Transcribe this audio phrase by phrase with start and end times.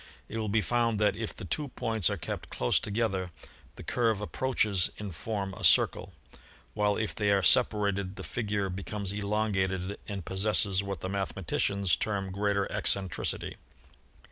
[0.27, 3.29] It will be found that if the two points are kept close together
[3.75, 6.13] the curve approaches in form a circle,
[6.73, 12.31] while if they are separated the figure becomes elongated and possesses what the mathematicians term
[12.31, 13.57] greater eccentricity.